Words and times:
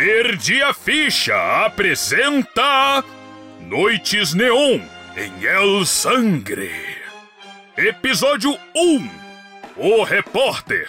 Perdi 0.00 0.62
a 0.62 0.72
Ficha 0.72 1.66
apresenta 1.66 3.02
Noites 3.58 4.32
Neon 4.32 4.80
em 5.16 5.44
El 5.44 5.84
Sangre. 5.84 6.70
Episódio 7.76 8.56
1 8.76 9.10
O 9.76 10.04
Repórter. 10.04 10.86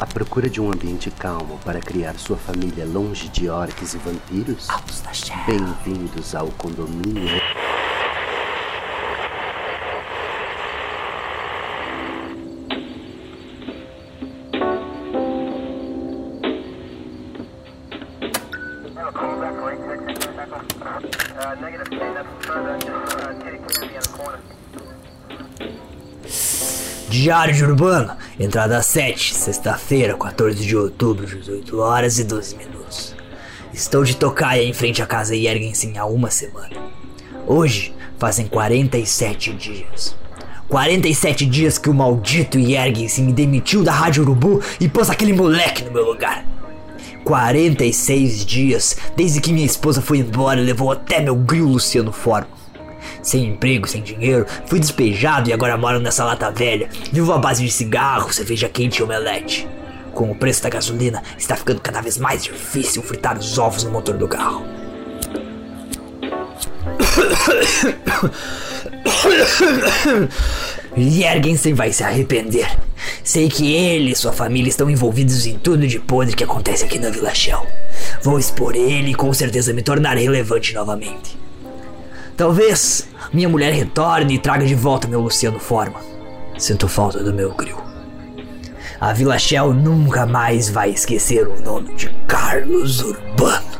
À 0.00 0.06
procura 0.06 0.50
de 0.50 0.60
um 0.60 0.72
ambiente 0.72 1.08
calmo 1.12 1.60
para 1.64 1.78
criar 1.78 2.18
sua 2.18 2.36
família 2.36 2.84
longe 2.84 3.28
de 3.28 3.48
orques 3.48 3.94
e 3.94 3.98
vampiros? 3.98 4.66
Bem-vindos 5.46 6.34
ao 6.34 6.48
condomínio. 6.48 7.40
Diário 27.24 27.54
de 27.54 27.64
Urbano, 27.64 28.14
entrada 28.38 28.82
7, 28.82 29.34
sexta-feira, 29.34 30.14
14 30.14 30.62
de 30.62 30.76
outubro, 30.76 31.24
18 31.26 31.80
horas 31.80 32.18
e 32.18 32.24
12 32.24 32.54
minutos. 32.54 33.16
Estou 33.72 34.04
de 34.04 34.14
tocaia 34.14 34.62
em 34.62 34.74
frente 34.74 35.00
à 35.00 35.06
casa 35.06 35.34
Yergensen 35.34 35.96
há 35.96 36.04
uma 36.04 36.30
semana. 36.30 36.76
Hoje 37.46 37.94
fazem 38.18 38.46
47 38.46 39.54
dias. 39.54 40.14
47 40.68 41.46
dias 41.46 41.78
que 41.78 41.88
o 41.88 41.94
maldito 41.94 42.58
Yergensen 42.58 43.24
me 43.24 43.32
demitiu 43.32 43.82
da 43.82 43.92
Rádio 43.92 44.22
Urubu 44.22 44.60
e 44.78 44.86
pôs 44.86 45.08
aquele 45.08 45.32
moleque 45.32 45.82
no 45.82 45.92
meu 45.92 46.04
lugar. 46.04 46.44
46 47.24 48.44
dias 48.44 48.98
desde 49.16 49.40
que 49.40 49.50
minha 49.50 49.64
esposa 49.64 50.02
foi 50.02 50.18
embora 50.18 50.60
e 50.60 50.64
levou 50.64 50.92
até 50.92 51.22
meu 51.22 51.36
grilo 51.36 51.70
Luciano 51.70 52.12
Forma. 52.12 52.63
Sem 53.24 53.46
emprego, 53.46 53.88
sem 53.88 54.02
dinheiro, 54.02 54.46
fui 54.66 54.78
despejado 54.78 55.48
e 55.48 55.52
agora 55.52 55.78
moro 55.78 55.98
nessa 55.98 56.24
lata 56.26 56.50
velha. 56.50 56.90
Vivo 57.10 57.32
à 57.32 57.38
base 57.38 57.64
de 57.64 57.72
cigarro, 57.72 58.30
cerveja 58.32 58.68
quente 58.68 58.98
e 58.98 59.02
omelete. 59.02 59.66
Com 60.12 60.30
o 60.30 60.34
preço 60.34 60.62
da 60.62 60.68
gasolina, 60.68 61.22
está 61.38 61.56
ficando 61.56 61.80
cada 61.80 62.02
vez 62.02 62.18
mais 62.18 62.44
difícil 62.44 63.02
fritar 63.02 63.38
os 63.38 63.58
ovos 63.58 63.82
no 63.82 63.90
motor 63.90 64.18
do 64.18 64.28
carro. 64.28 64.62
Jergensen 70.96 71.72
vai 71.72 71.92
se 71.92 72.04
arrepender. 72.04 72.68
Sei 73.24 73.48
que 73.48 73.74
ele 73.74 74.12
e 74.12 74.16
sua 74.16 74.34
família 74.34 74.68
estão 74.68 74.90
envolvidos 74.90 75.46
em 75.46 75.58
tudo 75.58 75.86
de 75.86 75.98
podre 75.98 76.36
que 76.36 76.44
acontece 76.44 76.84
aqui 76.84 76.98
na 76.98 77.08
Vila 77.08 77.34
Shell. 77.34 77.66
Vou 78.22 78.38
expor 78.38 78.76
ele 78.76 79.12
e 79.12 79.14
com 79.14 79.32
certeza 79.32 79.72
me 79.72 79.82
tornar 79.82 80.18
relevante 80.18 80.74
novamente. 80.74 81.43
Talvez 82.36 83.08
minha 83.32 83.48
mulher 83.48 83.72
retorne 83.72 84.34
e 84.34 84.38
traga 84.38 84.66
de 84.66 84.74
volta 84.74 85.06
meu 85.06 85.20
Luciano 85.20 85.60
Forma. 85.60 86.00
Sinto 86.58 86.88
falta 86.88 87.22
do 87.22 87.32
meu 87.32 87.54
grill. 87.54 87.76
A 89.00 89.12
Vila 89.12 89.38
Shell 89.38 89.72
nunca 89.72 90.26
mais 90.26 90.68
vai 90.68 90.90
esquecer 90.90 91.46
o 91.46 91.60
nome 91.62 91.94
de 91.94 92.08
Carlos 92.26 93.00
Urbano. 93.00 93.74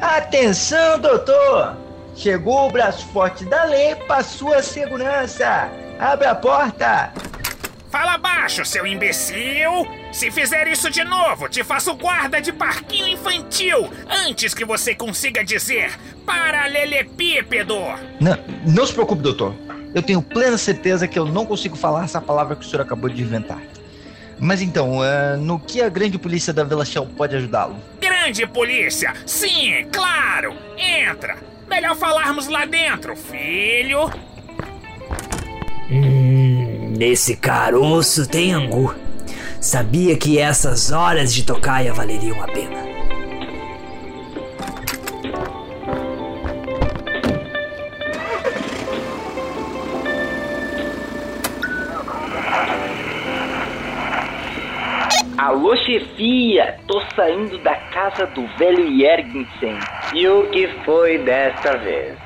Atenção, 0.00 0.98
doutor! 1.00 1.83
Chegou 2.14 2.68
o 2.68 2.70
braço 2.70 3.06
forte 3.08 3.44
da 3.44 3.64
lei 3.64 3.94
para 3.96 4.22
sua 4.22 4.62
segurança. 4.62 5.68
Abra 5.98 6.30
a 6.30 6.34
porta. 6.34 7.12
Fala 7.90 8.18
baixo, 8.18 8.64
seu 8.64 8.84
imbecil! 8.84 9.86
Se 10.12 10.28
fizer 10.30 10.66
isso 10.66 10.90
de 10.90 11.04
novo, 11.04 11.48
te 11.48 11.62
faço 11.62 11.94
guarda 11.94 12.40
de 12.40 12.52
parquinho 12.52 13.08
infantil 13.08 13.88
antes 14.08 14.52
que 14.52 14.64
você 14.64 14.96
consiga 14.96 15.44
dizer 15.44 15.92
paralelepípedo! 16.26 17.76
Não, 18.20 18.36
não 18.66 18.84
se 18.84 18.92
preocupe, 18.92 19.22
doutor. 19.22 19.54
Eu 19.94 20.02
tenho 20.02 20.20
plena 20.20 20.58
certeza 20.58 21.06
que 21.06 21.16
eu 21.16 21.24
não 21.24 21.46
consigo 21.46 21.76
falar 21.76 22.04
essa 22.04 22.20
palavra 22.20 22.56
que 22.56 22.66
o 22.66 22.68
senhor 22.68 22.82
acabou 22.82 23.08
de 23.08 23.22
inventar. 23.22 23.62
Mas 24.40 24.60
então, 24.60 24.98
uh, 24.98 25.36
no 25.38 25.60
que 25.60 25.80
a 25.80 25.88
grande 25.88 26.18
polícia 26.18 26.52
da 26.52 26.64
Vila 26.64 26.84
Shell 26.84 27.06
pode 27.16 27.36
ajudá-lo? 27.36 27.76
Grande 28.00 28.44
polícia! 28.44 29.14
Sim, 29.24 29.86
claro! 29.92 30.56
Entra! 30.76 31.53
Melhor 31.68 31.96
falarmos 31.96 32.48
lá 32.48 32.64
dentro, 32.64 33.16
filho! 33.16 34.10
Hum, 35.90 36.94
nesse 36.96 37.36
caroço 37.36 38.26
tem 38.26 38.52
angu. 38.52 38.94
Sabia 39.60 40.16
que 40.16 40.38
essas 40.38 40.92
horas 40.92 41.32
de 41.32 41.42
tocaia 41.42 41.92
valeriam 41.92 42.42
a 42.42 42.46
pena. 42.46 42.93
Alô, 55.54 55.76
chefia! 55.76 56.74
Tô 56.88 57.00
saindo 57.14 57.56
da 57.58 57.76
casa 57.76 58.26
do 58.26 58.44
velho 58.58 58.98
Jergensen. 58.98 59.78
E 60.12 60.26
o 60.26 60.50
que 60.50 60.66
foi 60.84 61.18
desta 61.18 61.76
vez? 61.76 62.16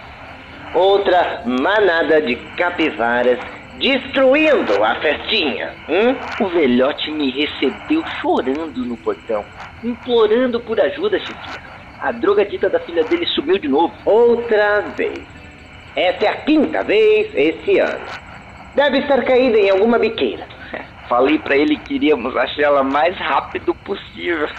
Outra 0.74 1.42
manada 1.44 2.22
de 2.22 2.36
capivaras 2.56 3.38
destruindo 3.78 4.82
a 4.82 4.94
festinha. 4.94 5.74
Hum? 5.90 6.16
O 6.42 6.48
velhote 6.48 7.10
me 7.10 7.30
recebeu 7.30 8.02
chorando 8.22 8.86
no 8.86 8.96
portão, 8.96 9.44
implorando 9.84 10.58
por 10.60 10.80
ajuda, 10.80 11.18
chefia. 11.18 11.60
A 12.00 12.10
drogadita 12.12 12.70
da 12.70 12.80
filha 12.80 13.04
dele 13.04 13.26
sumiu 13.26 13.58
de 13.58 13.68
novo. 13.68 13.92
Outra 14.06 14.80
vez. 14.96 15.20
Essa 15.94 16.24
é 16.24 16.28
a 16.28 16.36
quinta 16.46 16.82
vez 16.82 17.28
esse 17.34 17.78
ano. 17.78 18.06
Deve 18.74 19.00
estar 19.00 19.22
caída 19.22 19.58
em 19.58 19.68
alguma 19.68 19.98
biqueira. 19.98 20.57
Falei 21.08 21.38
para 21.38 21.56
ele 21.56 21.76
que 21.78 21.94
iríamos 21.94 22.36
achar 22.36 22.62
ela 22.62 22.82
mais 22.82 23.16
rápido 23.16 23.74
possível. 23.74 24.48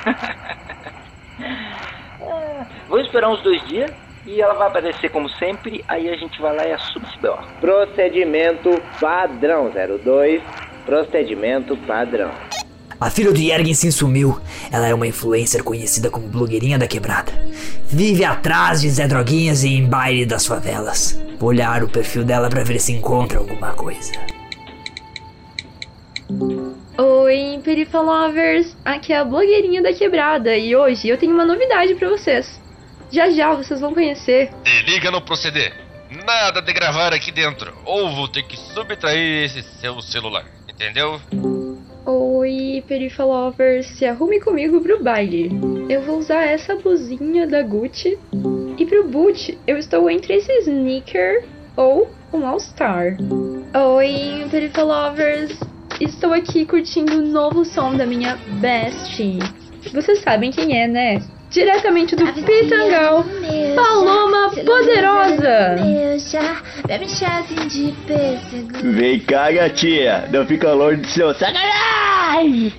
Vou 2.87 2.99
esperar 2.99 3.29
uns 3.29 3.41
dois 3.41 3.65
dias 3.67 3.91
e 4.25 4.41
ela 4.41 4.53
vai 4.53 4.67
aparecer 4.67 5.09
como 5.09 5.29
sempre. 5.29 5.83
Aí 5.87 6.09
a 6.09 6.15
gente 6.15 6.41
vai 6.41 6.55
lá 6.55 6.65
e 6.65 6.73
assume 6.73 7.05
esse 7.07 7.19
B.O. 7.19 7.37
Procedimento 7.61 8.81
padrão 8.99 9.71
02. 10.03 10.41
Procedimento 10.85 11.77
padrão. 11.77 12.31
A 12.99 13.09
filha 13.09 13.31
do 13.31 13.39
Jergensen 13.39 13.91
sumiu. 13.91 14.41
Ela 14.71 14.87
é 14.87 14.93
uma 14.93 15.07
influencer 15.07 15.63
conhecida 15.63 16.09
como 16.09 16.27
blogueirinha 16.27 16.77
da 16.77 16.87
quebrada. 16.87 17.31
Vive 17.87 18.25
atrás 18.25 18.81
de 18.81 18.89
Zé 18.89 19.07
Droguinhas 19.07 19.63
e 19.63 19.69
em 19.69 19.85
baile 19.85 20.25
das 20.25 20.45
favelas. 20.45 21.19
Vou 21.39 21.49
olhar 21.49 21.83
o 21.83 21.87
perfil 21.87 22.25
dela 22.25 22.49
para 22.49 22.63
ver 22.63 22.79
se 22.79 22.91
encontra 22.91 23.39
alguma 23.39 23.71
coisa. 23.71 24.11
Oi, 26.95 27.59
Perifalovers! 27.63 28.77
Aqui 28.85 29.11
é 29.11 29.17
a 29.17 29.25
blogueirinha 29.25 29.81
da 29.81 29.91
quebrada 29.91 30.55
e 30.55 30.75
hoje 30.75 31.09
eu 31.09 31.17
tenho 31.17 31.33
uma 31.33 31.43
novidade 31.43 31.95
para 31.95 32.07
vocês. 32.07 32.61
Já 33.11 33.31
já 33.31 33.55
vocês 33.55 33.81
vão 33.81 33.95
conhecer. 33.95 34.51
Se 34.63 34.91
liga 34.91 35.09
no 35.09 35.21
proceder. 35.21 35.73
Nada 36.23 36.61
de 36.61 36.71
gravar 36.71 37.13
aqui 37.13 37.31
dentro, 37.31 37.73
ou 37.83 38.15
vou 38.15 38.27
ter 38.27 38.43
que 38.43 38.57
subtrair 38.57 39.45
esse 39.45 39.63
seu 39.63 39.99
celular, 40.01 40.45
entendeu? 40.67 41.19
Oi, 42.05 42.83
Perifalovers, 42.87 43.87
se 43.87 44.05
arrume 44.05 44.39
comigo 44.39 44.81
pro 44.81 45.03
baile. 45.03 45.49
Eu 45.89 46.03
vou 46.03 46.19
usar 46.19 46.43
essa 46.43 46.75
blusinha 46.75 47.47
da 47.47 47.63
Gucci. 47.63 48.19
E 48.77 48.85
pro 48.85 49.07
boot, 49.07 49.57
eu 49.65 49.77
estou 49.77 50.07
entre 50.09 50.35
esse 50.35 50.51
sneaker 50.59 51.43
ou 51.75 52.07
um 52.31 52.45
All-Star. 52.45 53.17
Oi, 53.73 54.47
Perifalovers! 54.49 55.68
Estou 55.99 56.33
aqui 56.33 56.65
curtindo 56.65 57.17
o 57.17 57.21
novo 57.21 57.65
som 57.65 57.93
da 57.95 58.05
minha 58.05 58.37
bestie. 58.61 59.39
Vocês 59.93 60.21
sabem 60.21 60.49
quem 60.49 60.81
é, 60.81 60.87
né? 60.87 61.21
Diretamente 61.49 62.15
do 62.15 62.25
Pitangal, 62.31 63.25
Paloma 63.75 64.49
Poderosa! 64.51 65.75
Vem 68.81 69.19
cá, 69.19 69.51
gatinha. 69.51 70.29
Não 70.31 70.45
fica 70.45 70.71
longe 70.71 71.01
do 71.01 71.07
seu 71.07 71.33
sacanagem. 71.33 72.73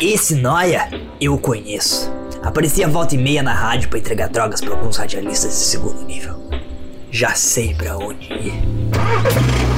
Esse 0.00 0.34
Noia 0.34 0.88
eu 1.20 1.38
conheço. 1.38 2.10
Aparecia 2.42 2.88
volta 2.88 3.14
e 3.14 3.18
meia 3.18 3.42
na 3.42 3.54
rádio 3.54 3.88
para 3.88 4.00
entregar 4.00 4.28
drogas 4.28 4.60
para 4.60 4.72
alguns 4.74 4.96
radialistas 4.96 5.50
de 5.50 5.58
segundo 5.58 6.02
nível. 6.02 6.42
Já 7.12 7.34
sei 7.34 7.72
para 7.74 7.96
onde 7.98 8.32
ir. 8.32 9.71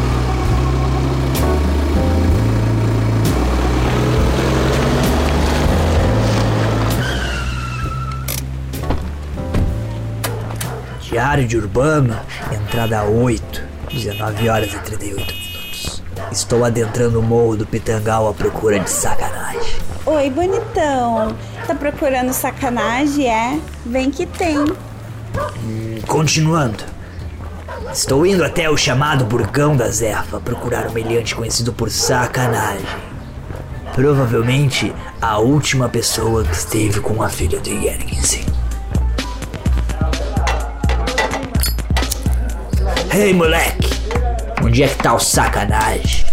Diário 11.15 11.47
de 11.47 11.57
Urbano, 11.57 12.19
entrada 12.53 13.05
8, 13.05 13.63
19 13.89 14.49
horas 14.49 14.75
e 14.75 14.79
38 14.81 15.33
minutos. 15.33 16.03
Estou 16.33 16.65
adentrando 16.65 17.21
o 17.21 17.23
morro 17.23 17.57
do 17.57 17.65
Pitangal 17.65 18.29
à 18.29 18.35
procura 18.35 18.81
de 18.81 18.91
sacanagem. 18.91 19.77
Oi, 20.05 20.29
bonitão. 20.29 21.37
Tá 21.69 21.75
procurando 21.77 22.33
sacanagem, 22.33 23.29
é? 23.29 23.61
Vem 23.87 24.11
que 24.11 24.27
tem. 24.27 24.59
Hum, 24.59 26.01
continuando. 26.09 26.83
Estou 27.93 28.27
indo 28.27 28.43
até 28.43 28.69
o 28.69 28.77
chamado 28.77 29.25
Burgão 29.25 29.77
da 29.77 29.89
Zerfa 29.91 30.41
procurar 30.41 30.89
um 30.89 30.93
meliante 30.93 31.37
conhecido 31.37 31.73
por 31.73 31.91
sacanagem. 31.91 32.85
Provavelmente 33.95 34.93
a 35.23 35.39
última 35.39 35.89
pessoa 35.89 36.43
que 36.43 36.57
esteve 36.57 36.99
com 36.99 37.23
a 37.23 37.29
filha 37.29 37.61
do 37.61 37.71
Yergensen. 37.71 38.44
Ei, 43.17 43.33
moleque! 43.33 43.89
Onde 44.61 44.83
é 44.83 44.89
que 44.89 44.97
tá 44.97 45.15
o 45.15 45.21
sacanagem? 45.21 46.27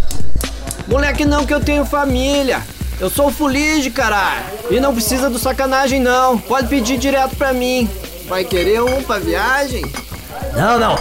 Moleque 0.88 1.24
não 1.24 1.46
que 1.46 1.54
eu 1.54 1.60
tenho 1.60 1.84
família. 1.84 2.60
Eu 2.98 3.08
sou 3.08 3.28
o 3.28 3.30
Fulige, 3.30 3.88
caralho. 3.88 4.42
E 4.68 4.80
não 4.80 4.92
precisa 4.92 5.30
do 5.30 5.38
sacanagem 5.38 6.00
não. 6.00 6.36
Pode 6.36 6.66
pedir 6.66 6.98
direto 6.98 7.36
pra 7.36 7.52
mim. 7.52 7.88
Vai 8.26 8.44
querer 8.44 8.82
um 8.82 9.00
pra 9.00 9.20
viagem? 9.20 9.84
Não, 10.56 10.76
não. 10.76 10.98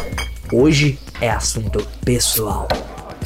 Hoje 0.53 0.99
é 1.19 1.31
assunto 1.31 1.83
pessoal. 2.05 2.67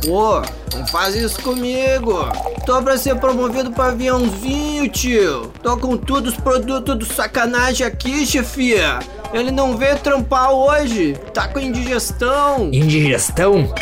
Pô, 0.06 0.42
não 0.74 0.88
faz 0.88 1.14
isso 1.14 1.42
comigo. 1.42 2.20
Tô 2.66 2.82
pra 2.82 2.98
ser 2.98 3.18
promovido 3.18 3.70
pra 3.72 3.88
aviãozinho, 3.88 4.88
tio. 4.88 5.52
Tô 5.62 5.76
com 5.76 5.98
todos 5.98 6.34
os 6.34 6.40
produtos 6.40 6.98
do 6.98 7.06
sacanagem 7.06 7.86
aqui, 7.86 8.26
chefia. 8.26 9.00
Ele 9.34 9.52
não 9.52 9.78
veio 9.78 9.98
trampar 10.00 10.52
hoje. 10.52 11.18
Tá 11.34 11.48
com 11.48 11.60
indigestão. 11.60 12.70
Indigestão? 12.72 13.74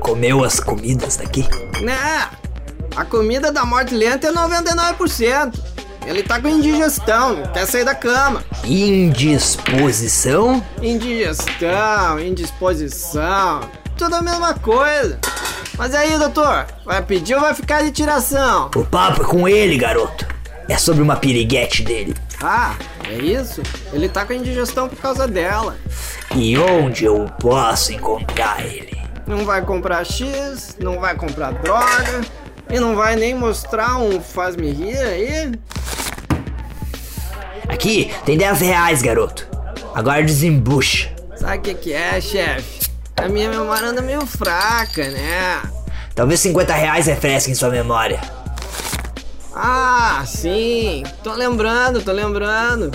Comeu 0.00 0.44
as 0.44 0.60
comidas 0.60 1.16
daqui? 1.16 1.46
Né? 1.82 2.28
A 2.96 3.04
comida 3.04 3.52
da 3.52 3.64
morte 3.64 3.94
lenta 3.94 4.28
é 4.28 4.32
99%. 4.32 5.54
Ele 6.06 6.22
tá 6.22 6.40
com 6.40 6.48
indigestão, 6.48 7.42
quer 7.52 7.66
sair 7.66 7.84
da 7.84 7.94
cama. 7.94 8.42
Indisposição? 8.64 10.64
Indigestão, 10.82 12.18
indisposição. 12.18 13.60
Tudo 13.96 14.16
a 14.16 14.22
mesma 14.22 14.54
coisa. 14.54 15.18
Mas 15.76 15.94
aí, 15.94 16.18
doutor, 16.18 16.66
vai 16.84 17.02
pedir 17.02 17.34
ou 17.34 17.40
vai 17.40 17.54
ficar 17.54 17.82
de 17.82 17.90
tiração? 17.90 18.70
O 18.74 18.84
papo 18.84 19.22
é 19.22 19.24
com 19.24 19.48
ele, 19.48 19.76
garoto. 19.76 20.26
É 20.68 20.76
sobre 20.76 21.02
uma 21.02 21.16
piriguete 21.16 21.82
dele. 21.82 22.14
Ah, 22.42 22.74
é 23.08 23.14
isso? 23.14 23.62
Ele 23.92 24.08
tá 24.08 24.24
com 24.24 24.32
indigestão 24.32 24.88
por 24.88 24.98
causa 24.98 25.28
dela. 25.28 25.76
E 26.34 26.56
onde 26.56 27.04
eu 27.04 27.26
posso 27.38 27.92
encontrar 27.92 28.64
ele? 28.64 28.98
Não 29.26 29.44
vai 29.44 29.62
comprar 29.62 30.04
X, 30.04 30.76
não 30.80 30.98
vai 30.98 31.14
comprar 31.14 31.52
droga 31.52 32.22
e 32.70 32.80
não 32.80 32.96
vai 32.96 33.16
nem 33.16 33.34
mostrar 33.34 33.98
um 33.98 34.20
faz-me 34.20 34.70
rir 34.70 34.96
aí? 34.96 35.52
Aqui 37.68 38.12
tem 38.24 38.38
10 38.38 38.60
reais, 38.60 39.02
garoto. 39.02 39.46
Agora 39.94 40.22
desembucha. 40.22 41.14
Sabe 41.36 41.58
o 41.58 41.60
que, 41.60 41.74
que 41.74 41.92
é, 41.92 42.20
chefe? 42.20 42.90
A 43.16 43.28
minha 43.28 43.50
memória 43.50 43.88
anda 43.88 44.00
meio 44.00 44.24
fraca, 44.24 45.08
né? 45.08 45.62
Talvez 46.14 46.40
50 46.40 46.72
reais 46.74 47.06
refresquem 47.06 47.54
sua 47.54 47.68
memória. 47.68 48.20
Ah, 49.62 50.24
sim. 50.26 51.02
Tô 51.22 51.34
lembrando, 51.34 52.00
tô 52.00 52.12
lembrando. 52.12 52.90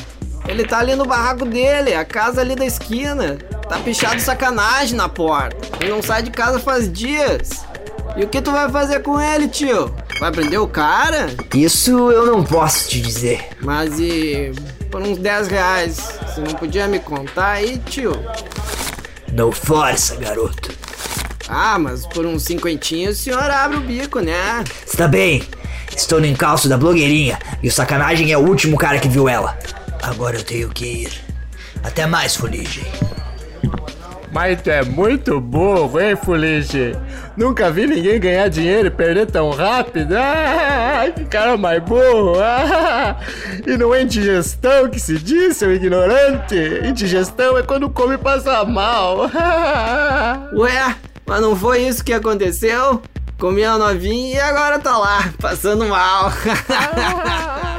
Ele 0.48 0.66
tá 0.66 0.80
ali 0.80 0.96
no 0.96 1.06
barraco 1.06 1.46
dele, 1.46 1.94
a 1.94 2.04
casa 2.04 2.42
ali 2.42 2.56
da 2.56 2.66
esquina. 2.66 3.38
Tá 3.70 3.78
pichado 3.78 4.20
sacanagem 4.20 4.96
na 4.96 5.08
porta. 5.08 5.58
Ele 5.80 5.92
não 5.92 6.02
sai 6.02 6.24
de 6.24 6.32
casa 6.32 6.60
faz 6.60 6.92
dias. 6.92 7.66
E 8.18 8.24
o 8.24 8.28
que 8.28 8.42
tu 8.42 8.52
vai 8.52 8.68
fazer 8.72 9.02
com 9.02 9.22
ele, 9.22 9.48
tio? 9.48 9.94
Vai 10.20 10.32
prender 10.32 10.60
o 10.60 10.68
cara? 10.68 11.28
Isso 11.54 12.10
eu 12.12 12.26
não 12.26 12.44
posso 12.44 12.90
te 12.90 13.00
dizer. 13.00 13.48
Mas 13.62 14.00
e 14.00 14.52
por 14.90 15.02
uns 15.02 15.20
10 15.20 15.48
reais, 15.50 16.20
você 16.26 16.42
não 16.42 16.54
podia 16.54 16.88
me 16.88 17.00
contar 17.00 17.52
aí, 17.52 17.78
tio? 17.78 18.14
Não 19.32 19.52
força, 19.52 20.16
garoto. 20.16 20.75
Ah, 21.48 21.78
mas 21.78 22.06
por 22.08 22.26
uns 22.26 22.44
cinquentinhos 22.44 23.20
o 23.20 23.24
senhor 23.24 23.50
abre 23.50 23.78
o 23.78 23.82
bico, 23.82 24.20
né? 24.20 24.64
Está 24.86 25.08
bem. 25.08 25.44
Estou 25.96 26.20
no 26.20 26.26
encalço 26.26 26.68
da 26.68 26.78
blogueirinha 26.78 27.40
e 27.62 27.68
o 27.68 27.72
sacanagem 27.72 28.32
é 28.32 28.38
o 28.38 28.42
último 28.42 28.78
cara 28.78 29.00
que 29.00 29.08
viu 29.08 29.30
ela. 29.30 29.58
Agora 30.02 30.38
eu 30.38 30.44
tenho 30.44 30.70
que 30.70 30.86
ir. 30.86 31.12
Até 31.84 32.06
mais, 32.06 32.36
Fulige. 32.36 32.86
Mas 34.32 34.62
tu 34.62 34.70
é 34.70 34.84
muito 34.84 35.40
burro, 35.40 35.98
hein, 35.98 36.16
Fulige? 36.18 36.94
Nunca 37.38 37.72
vi 37.72 37.88
ninguém 37.88 38.20
ganhar 38.20 38.50
dinheiro 38.50 38.88
e 38.88 38.92
perder 38.92 39.28
tão 39.28 39.50
rápido. 39.52 40.14
Ah, 40.18 41.06
que 41.16 41.24
cara 41.24 41.56
mais 41.56 41.82
burro. 41.82 42.38
Ah, 42.42 43.18
e 43.66 43.78
não 43.78 43.96
é 43.96 44.02
indigestão 44.02 44.90
que 44.90 45.00
se 45.00 45.18
diz, 45.18 45.56
seu 45.56 45.74
ignorante? 45.74 46.56
Indigestão 46.84 47.58
é 47.58 47.64
quando 47.64 47.90
come 47.90 48.16
e 48.16 48.18
passa 48.18 48.66
mal. 48.66 49.30
Ah. 49.34 50.50
Ué, 50.56 50.96
mas 51.26 51.42
não 51.42 51.56
foi 51.56 51.82
isso 51.88 52.04
que 52.04 52.14
aconteceu? 52.14 53.02
Comi 53.40 53.64
a 53.64 53.78
novinha 53.78 54.36
e 54.36 54.40
agora 54.40 54.80
tá 54.80 54.98
lá, 54.98 55.34
passando 55.42 55.86
mal. 55.88 56.32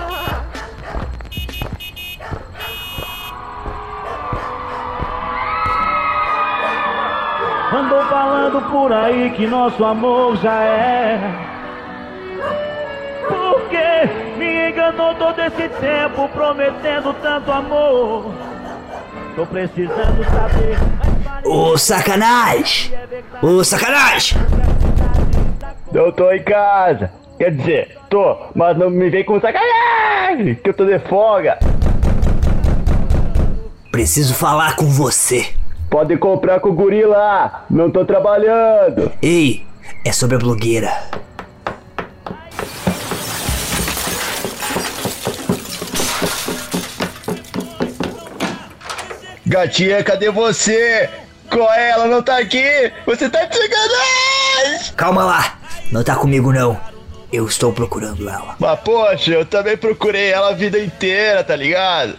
Andou 7.73 8.03
falando 8.05 8.71
por 8.71 8.93
aí 8.93 9.31
que 9.31 9.47
nosso 9.47 9.85
amor 9.85 10.37
já 10.37 10.63
é. 10.63 11.19
Porque 13.29 14.37
me 14.39 14.71
enganou 14.71 15.15
todo 15.15 15.39
esse 15.41 15.69
tempo, 15.81 16.29
prometendo 16.29 17.13
tanto 17.23 17.51
amor. 17.51 18.33
Tô 19.35 19.45
precisando 19.47 20.25
saber. 20.25 21.06
Ô 21.49 21.79
sacanagem! 21.79 22.93
Ô 23.41 23.63
sacanagem! 23.63 24.37
Eu 25.95 26.11
tô 26.11 26.33
em 26.33 26.43
casa. 26.43 27.13
Quer 27.39 27.53
dizer, 27.55 27.99
tô, 28.11 28.37
mas 28.53 28.77
não 28.77 28.91
me 28.91 29.09
vem 29.09 29.25
com 29.25 29.41
sacanagem, 29.41 30.57
que 30.57 30.71
eu 30.71 30.75
tô 30.75 30.85
de 30.85 30.99
folga. 30.99 31.57
Preciso 33.93 34.35
falar 34.35 34.75
com 34.75 34.87
você. 34.87 35.47
Pode 35.89 36.17
comprar 36.17 36.59
com 36.59 36.71
o 36.71 36.73
guri 36.73 37.05
lá, 37.05 37.65
não 37.71 37.93
tô 37.93 38.05
trabalhando. 38.05 39.13
Ei, 39.23 39.65
é 40.05 40.11
sobre 40.11 40.35
a 40.35 40.41
blogueira. 40.41 40.91
Gatinha, 49.47 50.03
cadê 50.03 50.29
você? 50.29 51.09
Qual 51.57 51.73
é? 51.73 51.89
Ela 51.89 52.07
não 52.07 52.23
tá 52.23 52.37
aqui! 52.37 52.93
Você 53.07 53.31
tá 53.31 53.43
de 53.47 53.57
sacanagem! 53.57 54.93
Calma 54.95 55.25
lá, 55.25 55.59
não 55.91 56.05
tá 56.05 56.15
comigo 56.15 56.53
não. 56.53 56.79
Eu 57.33 57.47
estou 57.47 57.73
procurando 57.73 58.29
ela. 58.29 58.57
Mas 58.59 58.81
poxa, 58.81 59.31
eu 59.31 59.47
também 59.47 59.75
procurei 59.75 60.33
ela 60.33 60.51
a 60.51 60.53
vida 60.53 60.79
inteira, 60.79 61.43
tá 61.43 61.57
ligado? 61.57 62.19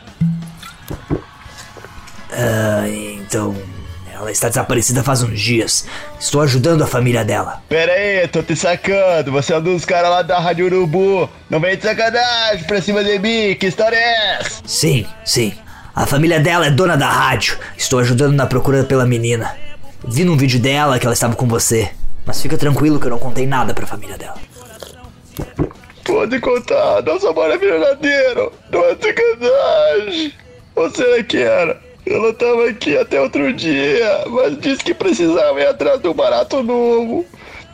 Ah, 2.32 2.90
então. 2.90 3.56
Ela 4.12 4.32
está 4.32 4.50
desaparecida 4.50 5.04
faz 5.04 5.22
uns 5.22 5.40
dias. 5.40 5.86
Estou 6.20 6.42
ajudando 6.42 6.82
a 6.84 6.88
família 6.88 7.24
dela. 7.24 7.62
Pera 7.70 7.94
aí, 7.94 8.28
tô 8.28 8.42
te 8.42 8.56
sacando. 8.56 9.32
Você 9.32 9.54
é 9.54 9.60
um 9.60 9.62
dos 9.62 9.86
caras 9.86 10.10
lá 10.10 10.22
da 10.24 10.40
Rádio 10.40 10.66
Urubu. 10.66 11.30
Não 11.48 11.60
vem 11.60 11.78
de 11.78 11.84
sacanagem 11.84 12.66
pra 12.66 12.82
cima 12.82 13.04
de 13.04 13.20
mim. 13.20 13.54
Que 13.54 13.68
história 13.68 13.96
é 13.96 14.40
essa? 14.40 14.64
Sim, 14.66 15.06
sim. 15.24 15.54
A 15.98 16.06
família 16.06 16.40
dela 16.40 16.68
é 16.68 16.70
dona 16.70 16.96
da 16.96 17.10
rádio. 17.10 17.58
Estou 17.76 17.98
ajudando 17.98 18.36
na 18.36 18.46
procura 18.46 18.84
pela 18.84 19.04
menina. 19.04 19.58
Vi 20.08 20.24
num 20.24 20.38
vídeo 20.38 20.60
dela 20.60 21.00
que 21.00 21.08
ela 21.08 21.16
estava 21.16 21.36
com 21.36 21.48
você. 21.48 21.90
Mas 22.24 22.40
fica 22.40 22.56
tranquilo 22.56 23.00
que 23.00 23.08
eu 23.08 23.10
não 23.10 23.18
contei 23.18 23.48
nada 23.48 23.74
pra 23.74 23.88
família 23.88 24.16
dela. 24.16 24.36
Pode 26.06 26.40
contar, 26.40 27.02
nosso 27.02 27.28
amor 27.28 27.50
é 27.50 27.58
verdadeiro. 27.58 28.54
Não 28.72 28.86
é 28.86 28.90
sacanagem. 28.90 30.34
Ou 30.76 30.92
será 30.92 31.24
que 31.24 31.38
era? 31.38 31.82
Ela 32.06 32.32
tava 32.32 32.70
aqui 32.70 32.96
até 32.96 33.20
outro 33.20 33.52
dia, 33.52 34.24
mas 34.28 34.56
disse 34.60 34.84
que 34.84 34.94
precisava 34.94 35.60
ir 35.60 35.66
atrás 35.66 36.00
um 36.06 36.14
barato 36.14 36.62
novo. 36.62 37.26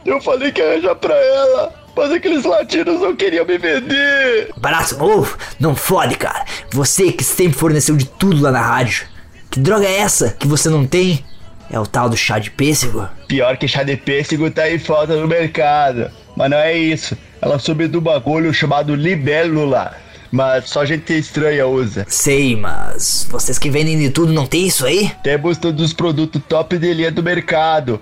Eu 0.05 0.21
falei 0.21 0.49
que 0.53 0.61
ia 0.61 0.71
arranjar 0.71 0.95
pra 0.95 1.13
ela, 1.13 1.73
mas 1.95 2.12
aqueles 2.12 2.43
latinos 2.43 3.01
não 3.01 3.15
queriam 3.15 3.45
me 3.45 3.57
vender. 3.57 4.50
Barato 4.57 4.97
novo? 4.97 5.38
Não 5.59 5.75
fode, 5.75 6.15
cara. 6.15 6.45
Você 6.71 7.12
que 7.12 7.23
sempre 7.23 7.57
forneceu 7.57 7.95
de 7.95 8.05
tudo 8.05 8.41
lá 8.41 8.51
na 8.51 8.62
rádio. 8.62 9.05
Que 9.50 9.59
droga 9.59 9.85
é 9.85 10.00
essa 10.00 10.31
que 10.31 10.47
você 10.47 10.69
não 10.69 10.85
tem? 10.85 11.23
É 11.71 11.79
o 11.79 11.85
tal 11.88 12.09
do 12.09 12.17
chá 12.17 12.39
de 12.39 12.51
pêssego? 12.51 13.07
Pior 13.27 13.57
que 13.57 13.67
chá 13.67 13.83
de 13.83 13.95
pêssego 13.95 14.50
tá 14.51 14.69
em 14.69 14.79
falta 14.79 15.15
no 15.15 15.27
mercado. 15.27 16.09
Mas 16.35 16.50
não 16.50 16.57
é 16.57 16.73
isso. 16.73 17.17
Ela 17.41 17.59
soube 17.59 17.88
do 17.88 18.01
bagulho 18.01 18.53
chamado 18.53 18.95
libélula. 18.95 19.95
mas 20.31 20.67
só 20.67 20.83
gente 20.83 21.13
estranha 21.13 21.67
usa. 21.67 22.05
Sei, 22.09 22.55
mas 22.55 23.27
vocês 23.29 23.59
que 23.59 23.69
vendem 23.69 24.00
de 24.00 24.09
tudo 24.09 24.33
não 24.33 24.47
tem 24.47 24.65
isso 24.65 24.83
aí? 24.83 25.12
Temos 25.23 25.59
todos 25.59 25.85
os 25.85 25.93
produtos 25.93 26.41
top 26.50 26.75
de 26.77 26.91
linha 26.91 27.12
do 27.12 27.21
mercado. 27.21 28.01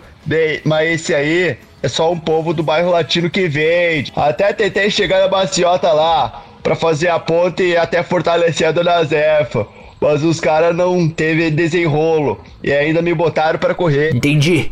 Mas 0.63 0.89
esse 0.91 1.13
aí 1.13 1.57
é 1.83 1.87
só 1.87 2.11
um 2.11 2.19
povo 2.19 2.53
do 2.53 2.63
bairro 2.63 2.91
latino 2.91 3.29
que 3.29 3.47
vende. 3.47 4.11
Até 4.15 4.53
tentei 4.53 4.89
chegar 4.89 5.19
na 5.19 5.27
maciota 5.27 5.91
lá 5.91 6.43
pra 6.61 6.75
fazer 6.75 7.09
a 7.09 7.19
ponte 7.19 7.63
e 7.63 7.77
até 7.77 8.03
fortalecer 8.03 8.67
a 8.67 8.71
Dona 8.71 9.03
Zefa. 9.03 9.67
Mas 9.99 10.23
os 10.23 10.39
caras 10.39 10.75
não 10.75 11.09
teve 11.09 11.49
desenrolo 11.51 12.39
e 12.63 12.71
ainda 12.71 13.01
me 13.01 13.13
botaram 13.13 13.59
pra 13.59 13.73
correr. 13.73 14.15
Entendi. 14.15 14.71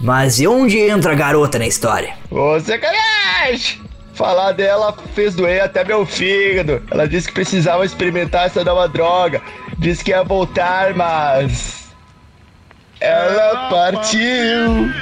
Mas 0.00 0.38
e 0.40 0.46
onde 0.46 0.78
entra 0.78 1.12
a 1.12 1.14
garota 1.14 1.58
na 1.58 1.66
história? 1.66 2.14
Ô, 2.30 2.58
sacanagem! 2.60 3.80
Falar 4.14 4.52
dela 4.52 4.94
fez 5.14 5.34
doer 5.34 5.62
até 5.62 5.84
meu 5.84 6.06
fígado. 6.06 6.82
Ela 6.90 7.08
disse 7.08 7.28
que 7.28 7.34
precisava 7.34 7.84
experimentar 7.84 8.46
essa 8.46 8.62
nova 8.62 8.88
droga. 8.88 9.42
Disse 9.78 10.04
que 10.04 10.10
ia 10.10 10.22
voltar, 10.22 10.94
mas. 10.94 11.88
Ela 13.00 13.68
partiu. 13.70 14.92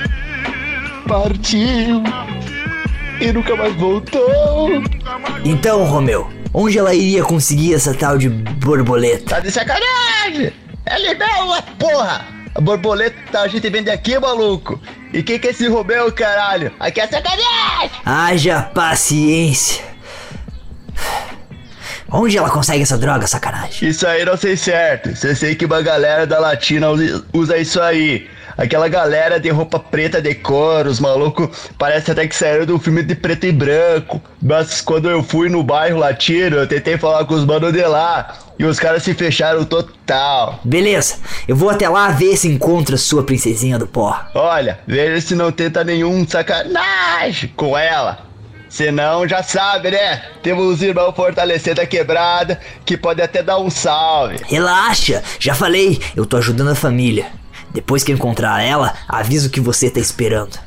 Partiu. 1.12 2.02
E 3.20 3.32
nunca 3.34 3.54
mais 3.54 3.74
voltou. 3.74 4.82
Então, 5.44 5.84
Romeu, 5.84 6.32
onde 6.54 6.78
ela 6.78 6.94
iria 6.94 7.22
conseguir 7.22 7.74
essa 7.74 7.92
tal 7.92 8.16
de 8.16 8.30
borboleta? 8.30 9.34
Tá 9.34 9.40
de 9.40 9.50
sacanagem! 9.50 10.54
É 10.86 10.96
legal 10.96 11.62
porra! 11.78 12.24
A 12.54 12.60
borboleta 12.62 13.40
a 13.40 13.46
gente 13.46 13.68
vende 13.68 13.90
aqui, 13.90 14.18
maluco! 14.18 14.80
E 15.12 15.22
quem 15.22 15.38
que 15.38 15.48
é 15.48 15.50
esse 15.50 15.68
Romeu, 15.68 16.10
caralho? 16.12 16.72
Aqui 16.80 17.02
é 17.02 17.06
sacanagem! 17.06 17.90
Haja 18.06 18.62
paciência. 18.62 19.84
Onde 22.10 22.38
ela 22.38 22.48
consegue 22.48 22.82
essa 22.82 22.96
droga, 22.96 23.26
sacanagem? 23.26 23.86
Isso 23.86 24.06
aí 24.06 24.24
não 24.24 24.38
sei 24.38 24.56
certo. 24.56 25.14
Você 25.14 25.34
sei 25.34 25.54
que 25.54 25.66
uma 25.66 25.82
galera 25.82 26.26
da 26.26 26.38
Latina 26.38 26.88
usa 27.34 27.58
isso 27.58 27.80
aí. 27.82 28.26
Aquela 28.56 28.88
galera 28.88 29.40
de 29.40 29.48
roupa 29.50 29.78
preta 29.78 30.20
de 30.20 30.34
cor, 30.34 30.86
os 30.86 31.00
malucos 31.00 31.70
parece 31.78 32.10
até 32.10 32.26
que 32.26 32.34
saíram 32.34 32.66
do 32.66 32.78
filme 32.78 33.02
de 33.02 33.14
preto 33.14 33.46
e 33.46 33.52
branco. 33.52 34.20
Mas 34.40 34.80
quando 34.80 35.08
eu 35.08 35.22
fui 35.22 35.48
no 35.48 35.62
bairro 35.62 35.98
latino, 35.98 36.56
eu 36.56 36.66
tentei 36.66 36.98
falar 36.98 37.24
com 37.24 37.34
os 37.34 37.44
manos 37.44 37.72
de 37.72 37.82
lá. 37.82 38.36
E 38.58 38.64
os 38.64 38.78
caras 38.78 39.02
se 39.02 39.14
fecharam 39.14 39.64
total. 39.64 40.60
Beleza, 40.62 41.16
eu 41.48 41.56
vou 41.56 41.70
até 41.70 41.88
lá 41.88 42.08
ver 42.10 42.36
se 42.36 42.48
encontra 42.48 42.96
sua 42.96 43.24
princesinha 43.24 43.78
do 43.78 43.86
pó. 43.86 44.24
Olha, 44.34 44.78
veja 44.86 45.20
se 45.20 45.34
não 45.34 45.50
tenta 45.50 45.82
nenhum 45.82 46.26
sacanagem 46.26 47.52
com 47.56 47.76
ela. 47.76 48.32
Senão, 48.68 49.28
já 49.28 49.42
sabe, 49.42 49.90
né? 49.90 50.22
Temos 50.42 50.66
os 50.66 50.82
irmãos 50.82 51.12
fortalecendo 51.14 51.82
a 51.82 51.86
quebrada 51.86 52.58
que 52.86 52.96
pode 52.96 53.20
até 53.20 53.42
dar 53.42 53.58
um 53.58 53.68
salve. 53.68 54.38
Relaxa, 54.46 55.22
já 55.38 55.54
falei, 55.54 56.00
eu 56.16 56.24
tô 56.24 56.38
ajudando 56.38 56.70
a 56.70 56.74
família. 56.74 57.26
Depois 57.72 58.04
que 58.04 58.12
eu 58.12 58.16
encontrar 58.16 58.62
ela, 58.62 58.94
aviso 59.08 59.50
que 59.50 59.60
você 59.60 59.90
tá 59.90 60.00
esperando. 60.00 60.58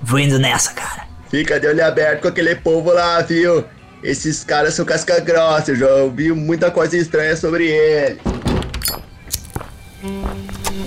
Vou 0.00 0.18
indo 0.18 0.38
nessa, 0.38 0.72
cara. 0.72 1.04
Fica 1.30 1.58
de 1.58 1.66
olho 1.66 1.84
aberto 1.84 2.22
com 2.22 2.28
aquele 2.28 2.54
povo 2.54 2.92
lá, 2.92 3.20
viu? 3.22 3.64
Esses 4.02 4.44
caras 4.44 4.74
são 4.74 4.84
casca 4.84 5.18
grossa, 5.20 5.72
eu 5.72 5.76
já 5.76 5.88
ouvi 5.96 6.30
muita 6.30 6.70
coisa 6.70 6.96
estranha 6.96 7.36
sobre 7.36 7.68
ele. 7.68 8.20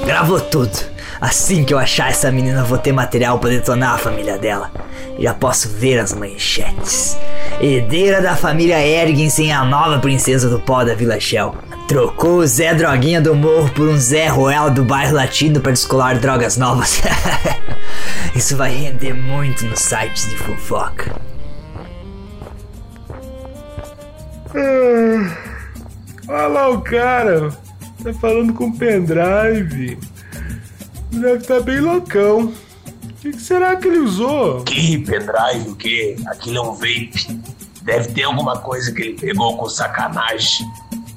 Gravou 0.06 0.40
tudo. 0.40 0.97
Assim 1.20 1.64
que 1.64 1.74
eu 1.74 1.80
achar 1.80 2.10
essa 2.10 2.32
menina, 2.32 2.64
vou 2.64 2.78
ter 2.78 2.92
material 2.92 3.40
pra 3.40 3.50
detonar 3.50 3.96
a 3.96 3.98
família 3.98 4.38
dela. 4.38 4.72
Já 5.18 5.34
posso 5.34 5.70
ver 5.70 6.00
as 6.00 6.14
manchetes. 6.14 7.18
Herdeira 7.60 8.22
da 8.22 8.36
família 8.36 8.80
Ergensen, 8.80 9.52
a 9.52 9.66
nova 9.66 10.00
princesa 10.00 10.48
do 10.48 10.60
pó 10.60 10.84
da 10.84 10.94
Vila 10.94 11.20
Shell. 11.20 11.56
Trocou 11.88 12.40
o 12.40 12.48
Zé 12.48 12.76
Droguinha 12.76 13.20
do 13.22 13.34
Morro 13.34 13.70
por 13.70 13.88
um 13.88 13.98
Zé 13.98 14.28
Roel 14.28 14.70
do 14.70 14.84
bairro 14.84 15.16
latino 15.16 15.60
para 15.60 15.72
descolar 15.72 16.20
drogas 16.20 16.58
novas. 16.58 17.02
Isso 18.36 18.56
vai 18.56 18.72
render 18.72 19.14
muito 19.14 19.66
nos 19.66 19.80
sites 19.80 20.30
de 20.30 20.36
fofoca. 20.36 21.16
Ah, 24.54 25.38
olha 26.28 26.48
lá 26.48 26.70
o 26.70 26.82
cara. 26.82 27.50
Tá 28.04 28.14
falando 28.14 28.54
com 28.54 28.72
pendrive. 28.72 29.98
Deve 31.12 31.38
estar 31.38 31.62
bem 31.62 31.80
loucão. 31.80 32.54
O 33.04 33.14
que, 33.20 33.32
que 33.32 33.42
será 33.42 33.76
que 33.76 33.88
ele 33.88 34.00
usou? 34.00 34.64
Que 34.64 34.98
pendrive 35.00 35.70
o 35.70 35.76
quê? 35.76 36.16
Aquilo 36.28 36.58
é 36.58 36.62
um 36.62 36.74
vape. 36.74 37.40
Deve 37.82 38.10
ter 38.14 38.24
alguma 38.24 38.58
coisa 38.60 38.92
que 38.92 39.02
ele 39.02 39.20
pegou 39.20 39.58
com 39.58 39.68
sacanagem. 39.70 40.68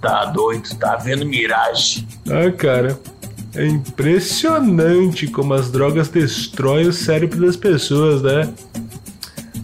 Tá 0.00 0.26
doido, 0.26 0.74
tá 0.76 0.96
vendo 0.96 1.26
miragem. 1.26 2.06
Ah, 2.28 2.50
cara. 2.50 2.98
É 3.54 3.66
impressionante 3.66 5.26
como 5.26 5.54
as 5.54 5.72
drogas 5.72 6.08
destroem 6.08 6.86
o 6.86 6.92
cérebro 6.92 7.44
das 7.44 7.56
pessoas, 7.56 8.22
né? 8.22 8.48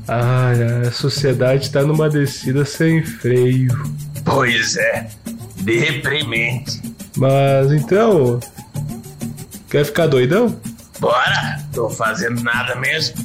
Ai, 0.09 0.87
a 0.87 0.91
sociedade 0.91 1.71
tá 1.71 1.83
numa 1.83 2.09
descida 2.11 2.65
sem 2.65 3.05
freio. 3.05 3.73
Pois 4.25 4.77
é, 4.77 5.09
deprimente. 5.63 6.83
Mas 7.17 7.73
então. 7.73 8.41
Quer 9.71 9.85
ficar 9.85 10.07
doidão? 10.07 10.59
Bora, 11.01 11.59
tô 11.75 11.91
fazendo 11.91 12.43
nada 12.43 12.77
mesmo. 12.77 13.17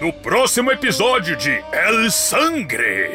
No 0.00 0.12
próximo 0.12 0.70
episódio 0.70 1.36
de 1.36 1.50
El 1.72 2.10
Sangre, 2.10 3.10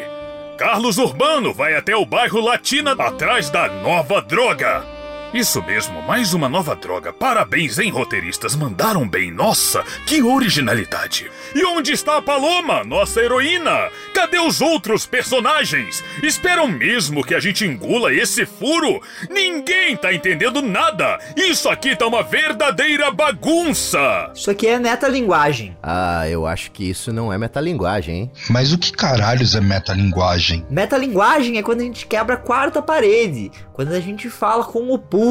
Carlos 0.58 0.98
Urbano 0.98 1.52
vai 1.52 1.74
até 1.74 1.96
o 1.96 2.06
bairro 2.06 2.40
Latina 2.40 2.92
atrás 2.92 3.50
da 3.50 3.68
nova 3.68 4.20
droga. 4.22 4.95
Isso 5.36 5.62
mesmo, 5.62 6.00
mais 6.00 6.32
uma 6.32 6.48
nova 6.48 6.74
droga. 6.74 7.12
Parabéns, 7.12 7.78
hein, 7.78 7.90
roteiristas? 7.90 8.56
Mandaram 8.56 9.06
bem. 9.06 9.30
Nossa, 9.30 9.84
que 10.06 10.22
originalidade. 10.22 11.30
E 11.54 11.62
onde 11.62 11.92
está 11.92 12.16
a 12.16 12.22
Paloma, 12.22 12.82
nossa 12.82 13.20
heroína? 13.20 13.90
Cadê 14.14 14.38
os 14.38 14.62
outros 14.62 15.04
personagens? 15.04 16.02
Esperam 16.22 16.66
mesmo 16.66 17.22
que 17.22 17.34
a 17.34 17.38
gente 17.38 17.66
engula 17.66 18.14
esse 18.14 18.46
furo? 18.46 18.98
Ninguém 19.28 19.94
tá 19.94 20.10
entendendo 20.10 20.62
nada. 20.62 21.18
Isso 21.36 21.68
aqui 21.68 21.94
tá 21.94 22.06
uma 22.06 22.22
verdadeira 22.22 23.10
bagunça. 23.10 24.30
Isso 24.34 24.50
aqui 24.50 24.66
é 24.66 24.78
metalinguagem. 24.78 25.76
Ah, 25.82 26.26
eu 26.30 26.46
acho 26.46 26.70
que 26.70 26.88
isso 26.88 27.12
não 27.12 27.30
é 27.30 27.36
metalinguagem, 27.36 28.16
hein? 28.16 28.32
Mas 28.48 28.72
o 28.72 28.78
que 28.78 28.90
caralhos 28.90 29.54
é 29.54 29.60
metalinguagem? 29.60 30.64
Metalinguagem 30.70 31.58
é 31.58 31.62
quando 31.62 31.82
a 31.82 31.84
gente 31.84 32.06
quebra 32.06 32.36
a 32.36 32.38
quarta 32.38 32.80
parede, 32.80 33.50
quando 33.74 33.92
a 33.92 34.00
gente 34.00 34.30
fala 34.30 34.64
com 34.64 34.90
o 34.90 34.98
público. 34.98 35.25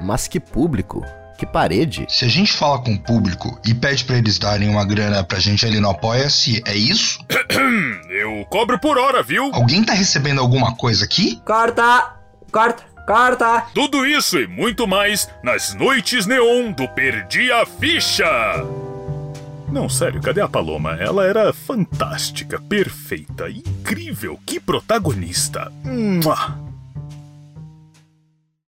Mas 0.00 0.28
que 0.28 0.38
público? 0.38 1.04
Que 1.38 1.46
parede? 1.46 2.06
Se 2.08 2.24
a 2.24 2.28
gente 2.28 2.52
fala 2.52 2.78
com 2.78 2.92
o 2.92 2.98
público 2.98 3.58
e 3.66 3.74
pede 3.74 4.04
pra 4.04 4.16
eles 4.16 4.38
darem 4.38 4.68
uma 4.68 4.84
grana 4.84 5.24
pra 5.24 5.40
gente 5.40 5.66
ali 5.66 5.80
no 5.80 5.90
Apoia-se, 5.90 6.62
é 6.66 6.74
isso? 6.74 7.18
Eu 8.08 8.46
cobro 8.48 8.78
por 8.78 8.96
hora, 8.98 9.22
viu? 9.22 9.50
Alguém 9.52 9.82
tá 9.82 9.92
recebendo 9.92 10.40
alguma 10.40 10.76
coisa 10.76 11.04
aqui? 11.04 11.40
Corta! 11.44 12.14
Corta! 12.52 12.84
Corta! 13.06 13.64
Tudo 13.74 14.06
isso 14.06 14.38
e 14.38 14.46
muito 14.46 14.86
mais 14.86 15.28
nas 15.42 15.74
noites 15.74 16.26
neon 16.26 16.70
do 16.70 16.86
Perdi 16.88 17.50
a 17.50 17.66
Ficha. 17.66 18.24
Não, 19.68 19.88
sério, 19.88 20.20
cadê 20.20 20.42
a 20.42 20.48
Paloma? 20.48 20.96
Ela 21.00 21.26
era 21.26 21.52
fantástica, 21.52 22.60
perfeita, 22.60 23.50
incrível, 23.50 24.38
que 24.46 24.60
protagonista. 24.60 25.72
Mua. 25.82 26.61